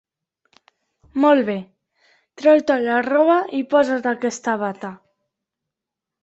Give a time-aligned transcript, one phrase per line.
[1.25, 1.57] Molt bé.
[2.43, 4.93] Treu-te la roba i posa't aquesta bata.